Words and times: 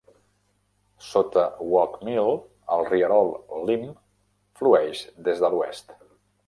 Sota 1.07 1.43
Walk 1.73 1.99
Mill, 2.09 2.33
el 2.77 2.89
rierol 2.89 3.33
Limb 3.71 3.93
flueix 4.63 5.09
des 5.31 5.47
de 5.47 5.55
l'oest. 5.57 5.97